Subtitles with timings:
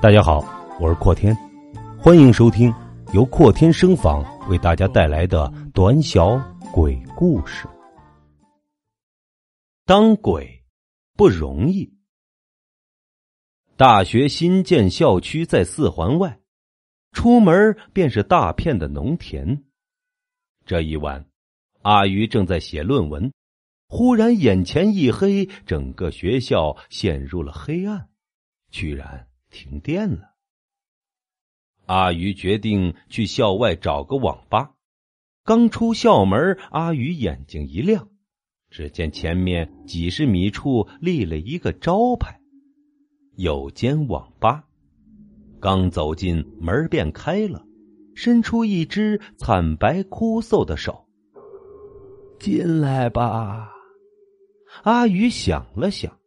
[0.00, 0.44] 大家好，
[0.78, 1.36] 我是阔天，
[1.98, 2.72] 欢迎收听
[3.12, 6.40] 由阔天声访为大家带来的短小
[6.72, 7.66] 鬼故事。
[9.84, 10.62] 当鬼
[11.16, 11.92] 不容易。
[13.76, 16.38] 大学新建校区在四环外，
[17.10, 19.64] 出门便是大片的农田。
[20.64, 21.26] 这一晚，
[21.82, 23.32] 阿鱼正在写论文，
[23.88, 28.08] 忽然眼前一黑，整个学校陷入了黑暗，
[28.70, 29.26] 居然。
[29.50, 30.34] 停电了，
[31.86, 34.74] 阿鱼决定去校外找个网吧。
[35.44, 38.08] 刚出校门，阿鱼眼睛一亮，
[38.68, 42.38] 只见前面几十米处立了一个招牌
[43.36, 44.64] “有间网吧”。
[45.60, 47.64] 刚走进门，便开了，
[48.14, 51.06] 伸出一只惨白枯瘦的手
[52.38, 53.72] ：“进来吧。”
[54.84, 56.18] 阿鱼想了想：“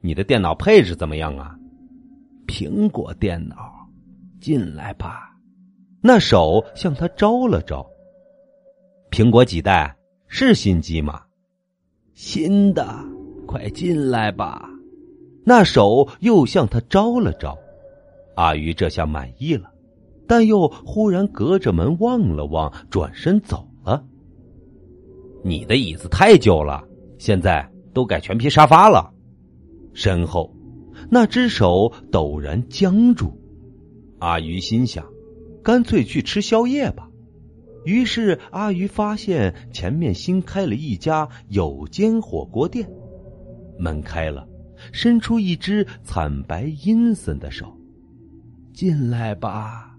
[0.00, 1.58] 你的电脑配置怎么样啊？”
[2.50, 3.56] 苹果电脑，
[4.40, 5.30] 进来吧。
[6.02, 7.88] 那手向他招了招。
[9.12, 9.96] 苹果几代？
[10.26, 11.22] 是新机吗？
[12.12, 12.84] 新的，
[13.46, 14.68] 快进来吧。
[15.44, 17.56] 那手又向他招了招。
[18.34, 19.70] 阿鱼这下满意了，
[20.26, 24.04] 但又忽然隔着门望了望，转身走了。
[25.44, 26.82] 你的椅子太旧了，
[27.16, 27.64] 现在
[27.94, 29.08] 都改全皮沙发了。
[29.94, 30.52] 身后。
[31.12, 33.36] 那只手陡然僵住，
[34.20, 35.04] 阿鱼心想
[35.62, 37.10] ：“干脆去吃宵夜吧。”
[37.84, 42.88] 于是阿鱼发现前面新开了一家有间火锅店，
[43.76, 44.46] 门开了，
[44.92, 47.76] 伸出一只惨白阴森的手
[48.72, 49.96] ：“进来吧。”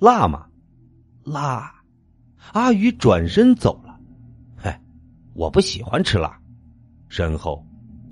[0.00, 0.46] 辣吗？
[1.22, 1.82] 辣。
[2.52, 4.00] 阿鱼转身走了。
[4.56, 4.80] 嗨，
[5.34, 6.40] 我不喜欢吃辣。
[7.10, 7.62] 身后。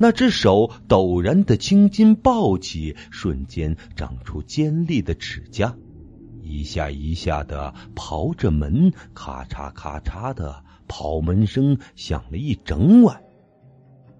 [0.00, 5.76] 那只手陡然的青筋暴起，瞬间长出尖利的指甲，
[6.40, 13.20] 一下一下的刨着门，咔嚓咔嚓的刨门声响了一整晚。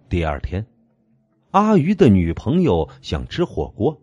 [0.08, 0.66] 第二天，
[1.52, 4.02] 阿鱼的女朋友想吃火锅，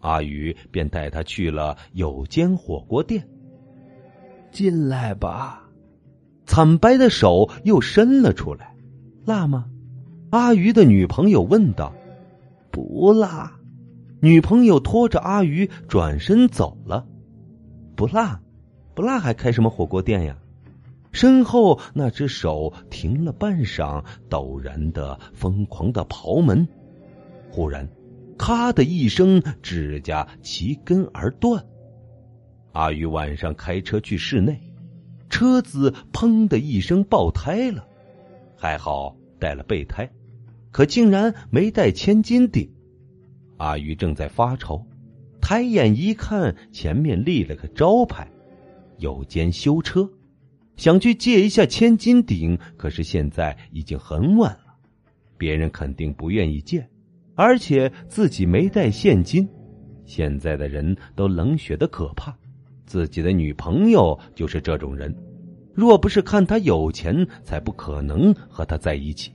[0.00, 3.28] 阿鱼便带她去了有间火锅店。
[4.50, 5.68] 进来吧，
[6.46, 8.74] 惨白的手又伸了出来，
[9.24, 9.66] 辣吗？
[10.32, 11.92] 阿鱼的女朋友问道
[12.72, 13.54] ：“不辣。”
[14.22, 17.06] 女朋友拖着阿鱼转身走了。
[17.94, 18.40] 不辣，
[18.94, 20.38] 不辣，还开什么火锅店呀？
[21.12, 26.66] 身后那只手停了半晌，陡然的疯狂的刨门。
[27.50, 27.86] 忽然，
[28.38, 31.62] 咔的一声，指甲齐根而断。
[32.72, 34.58] 阿鱼晚上开车去市内，
[35.28, 37.86] 车子砰的一声爆胎了，
[38.56, 40.08] 还好带了备胎。
[40.72, 42.68] 可竟然没带千斤顶，
[43.58, 44.84] 阿鱼正在发愁，
[45.40, 48.26] 抬眼一看，前面立了个招牌，
[48.96, 50.08] 有间修车，
[50.76, 54.74] 想去借一下千斤顶，可是现在已经很晚了，
[55.36, 56.88] 别人肯定不愿意借，
[57.34, 59.46] 而且自己没带现金，
[60.06, 62.34] 现在的人都冷血的可怕，
[62.86, 65.14] 自己的女朋友就是这种人，
[65.74, 69.30] 若不是看他有钱，才不可能和他在一起。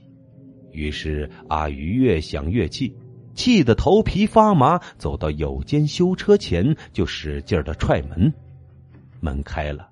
[0.72, 2.94] 于是阿鱼越想越气，
[3.34, 8.32] 气得头皮发麻，走到有间修车前就使劲的踹门。
[9.20, 9.88] 门开了，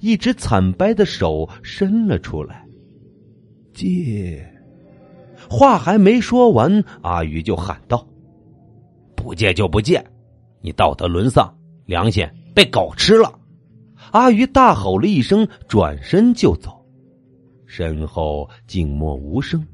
[0.00, 2.66] 一只惨白的手伸了出来。
[3.72, 4.44] 借，
[5.48, 8.06] 话还没说完，阿鱼就喊道
[9.16, 10.04] ：“不借就不借，
[10.60, 11.56] 你道德沦丧，
[11.86, 13.38] 良心被狗吃了！”
[14.12, 16.84] 阿鱼大吼了一声，转身就走，
[17.66, 19.66] 身后静默无声。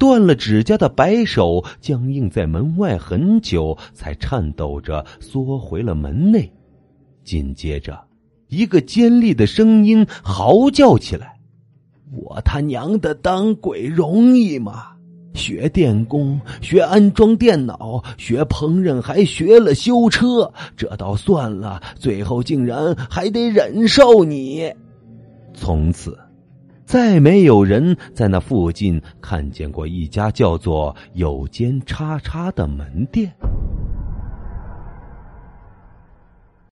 [0.00, 6.50] 断了指甲的白手僵硬在门外很久，才颤抖着缩回了门内。
[7.22, 8.00] 紧接着，
[8.48, 11.38] 一个尖利的声音嚎叫起来
[12.10, 14.86] ：“我他娘的当鬼容易吗？
[15.34, 24.72] 学电工，学安装电脑，学烹饪，还学了修车，这倒算了，最后竟然还得忍受你。”
[25.52, 26.18] 从此。
[26.90, 33.32] 再没有人在那附近看见过一家叫做“有间叉叉”的门店。